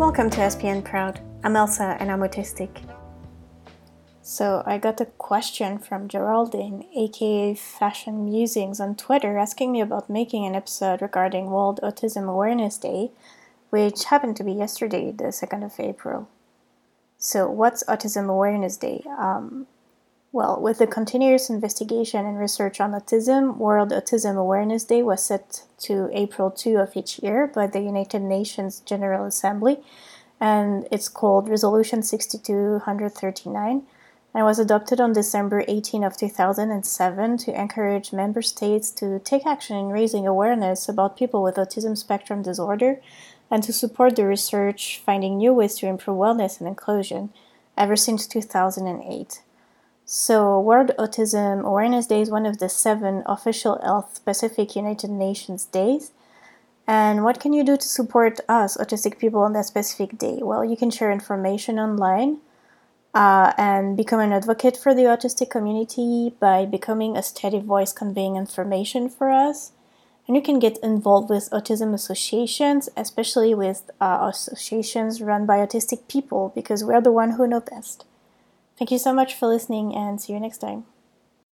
Welcome 0.00 0.30
to 0.30 0.38
SPN 0.38 0.82
Proud. 0.82 1.20
I'm 1.44 1.56
Elsa 1.56 1.98
and 2.00 2.10
I'm 2.10 2.20
autistic. 2.20 2.70
So, 4.22 4.62
I 4.64 4.78
got 4.78 4.98
a 5.02 5.04
question 5.04 5.78
from 5.78 6.08
Geraldine, 6.08 6.86
aka 6.96 7.54
Fashion 7.54 8.24
Musings, 8.24 8.80
on 8.80 8.96
Twitter 8.96 9.36
asking 9.36 9.72
me 9.72 9.82
about 9.82 10.08
making 10.08 10.46
an 10.46 10.54
episode 10.54 11.02
regarding 11.02 11.50
World 11.50 11.80
Autism 11.82 12.30
Awareness 12.30 12.78
Day, 12.78 13.10
which 13.68 14.04
happened 14.04 14.36
to 14.36 14.42
be 14.42 14.54
yesterday, 14.54 15.12
the 15.12 15.24
2nd 15.24 15.66
of 15.66 15.78
April. 15.78 16.30
So, 17.18 17.50
what's 17.50 17.84
Autism 17.84 18.30
Awareness 18.30 18.78
Day? 18.78 19.04
Um, 19.18 19.66
well, 20.32 20.60
with 20.60 20.78
the 20.78 20.86
continuous 20.86 21.50
investigation 21.50 22.24
and 22.24 22.38
research 22.38 22.80
on 22.80 22.92
autism, 22.92 23.56
World 23.56 23.90
Autism 23.90 24.36
Awareness 24.36 24.84
Day 24.84 25.02
was 25.02 25.24
set 25.24 25.64
to 25.80 26.08
April 26.12 26.52
2 26.52 26.76
of 26.76 26.96
each 26.96 27.18
year 27.18 27.48
by 27.48 27.66
the 27.66 27.80
United 27.80 28.22
Nations 28.22 28.80
General 28.80 29.24
Assembly, 29.24 29.78
and 30.40 30.86
it's 30.92 31.08
called 31.08 31.48
Resolution 31.48 32.02
6239 32.02 33.82
and 34.32 34.44
was 34.44 34.60
adopted 34.60 35.00
on 35.00 35.12
December 35.12 35.64
18 35.66 36.04
of 36.04 36.16
2007 36.16 37.36
to 37.38 37.60
encourage 37.60 38.12
member 38.12 38.40
states 38.40 38.92
to 38.92 39.18
take 39.18 39.44
action 39.44 39.76
in 39.76 39.88
raising 39.88 40.28
awareness 40.28 40.88
about 40.88 41.16
people 41.16 41.42
with 41.42 41.56
autism 41.56 41.98
spectrum 41.98 42.40
disorder 42.40 43.00
and 43.50 43.64
to 43.64 43.72
support 43.72 44.14
the 44.14 44.24
research 44.24 45.02
finding 45.04 45.38
new 45.38 45.52
ways 45.52 45.74
to 45.74 45.88
improve 45.88 46.16
wellness 46.16 46.60
and 46.60 46.68
inclusion 46.68 47.30
ever 47.76 47.96
since 47.96 48.28
2008. 48.28 49.40
So, 50.12 50.58
World 50.58 50.90
Autism 50.98 51.64
Awareness 51.64 52.08
Day 52.08 52.20
is 52.20 52.32
one 52.32 52.44
of 52.44 52.58
the 52.58 52.68
seven 52.68 53.22
official 53.26 53.78
health 53.80 54.16
specific 54.16 54.74
United 54.74 55.08
Nations 55.08 55.66
days. 55.66 56.10
And 56.84 57.22
what 57.22 57.38
can 57.38 57.52
you 57.52 57.62
do 57.62 57.76
to 57.76 57.86
support 57.86 58.40
us, 58.48 58.76
autistic 58.76 59.20
people, 59.20 59.42
on 59.42 59.52
that 59.52 59.66
specific 59.66 60.18
day? 60.18 60.40
Well, 60.42 60.64
you 60.64 60.76
can 60.76 60.90
share 60.90 61.12
information 61.12 61.78
online 61.78 62.38
uh, 63.14 63.52
and 63.56 63.96
become 63.96 64.18
an 64.18 64.32
advocate 64.32 64.76
for 64.76 64.96
the 64.96 65.02
autistic 65.02 65.48
community 65.48 66.34
by 66.40 66.66
becoming 66.66 67.16
a 67.16 67.22
steady 67.22 67.60
voice 67.60 67.92
conveying 67.92 68.34
information 68.34 69.08
for 69.08 69.30
us. 69.30 69.70
And 70.26 70.34
you 70.34 70.42
can 70.42 70.58
get 70.58 70.76
involved 70.82 71.30
with 71.30 71.48
autism 71.52 71.94
associations, 71.94 72.88
especially 72.96 73.54
with 73.54 73.88
uh, 74.00 74.28
associations 74.28 75.22
run 75.22 75.46
by 75.46 75.58
autistic 75.58 76.08
people, 76.08 76.50
because 76.52 76.82
we're 76.82 77.00
the 77.00 77.12
one 77.12 77.38
who 77.38 77.46
know 77.46 77.60
best. 77.60 78.06
Thank 78.80 78.90
you 78.90 78.98
so 78.98 79.12
much 79.12 79.34
for 79.34 79.46
listening 79.46 79.94
and 79.94 80.20
see 80.20 80.32
you 80.32 80.40
next 80.40 80.58
time. 80.58 80.86